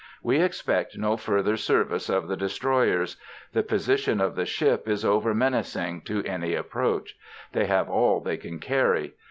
[0.23, 3.17] We expect no further service of the destroyers.
[3.53, 7.15] The position of the ship is over menacing to any approach.
[7.51, 9.13] They have all they can carry.